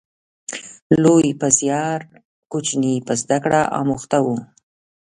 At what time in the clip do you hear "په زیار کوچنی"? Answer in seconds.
1.39-2.93